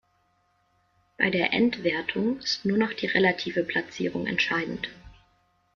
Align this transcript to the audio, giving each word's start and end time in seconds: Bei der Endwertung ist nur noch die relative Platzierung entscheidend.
Bei 1.19 1.29
der 1.29 1.53
Endwertung 1.53 2.39
ist 2.39 2.65
nur 2.65 2.79
noch 2.79 2.91
die 2.91 3.05
relative 3.05 3.63
Platzierung 3.63 4.25
entscheidend. 4.25 4.89